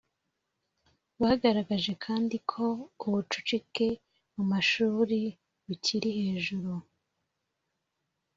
[1.21, 2.63] Bagaragaje kandi ko
[3.05, 3.87] ubucucike
[4.35, 5.19] mu mashuri
[5.65, 6.71] bukiri hejuru